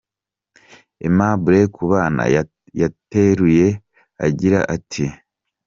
[1.03, 2.23] Aimable Kubana
[2.81, 3.67] yateruye
[4.25, 5.05] agira ati:.